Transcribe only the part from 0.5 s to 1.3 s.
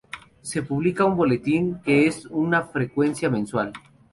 publica un